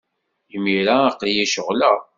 [0.55, 1.97] Imir-a, aql-iyi ceɣleɣ.